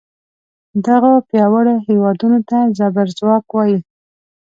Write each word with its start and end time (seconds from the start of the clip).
دغو 0.85 1.13
پیاوړو 1.29 1.73
هیوادونو 1.87 2.39
ته 2.49 2.57
زبر 2.77 3.05
ځواک 3.17 3.45
وایي. 3.51 3.77